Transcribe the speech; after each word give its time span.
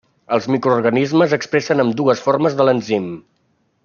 Els 0.35 0.45
microorganismes 0.53 1.35
expressen 1.37 1.83
ambdues 1.85 2.23
formes 2.29 2.57
de 2.63 2.67
l'enzim. 2.69 3.07